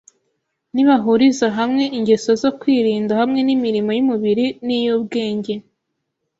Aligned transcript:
Nibahuriza 0.73 1.47
hamwe 1.57 1.83
ingeso 1.97 2.31
zo 2.41 2.49
kwirinda 2.59 3.11
hamwe 3.19 3.39
n’imirimo 3.47 3.91
y’umubiri 3.97 4.45
n’iy’ubwenge 4.65 5.53